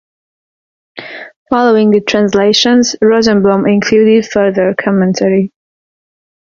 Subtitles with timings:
[1.51, 5.53] Following the translations, Rosenblum included further commentary.